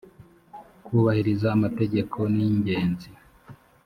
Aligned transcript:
kubahiriza 0.85 1.47
amategeko 1.57 2.17
ningenzi 2.35 3.09